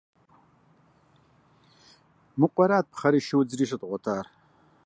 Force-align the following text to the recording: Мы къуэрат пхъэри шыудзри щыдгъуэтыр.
Мы 2.39 2.47
къуэрат 2.53 2.85
пхъэри 2.91 3.21
шыудзри 3.27 3.65
щыдгъуэтыр. 3.69 4.25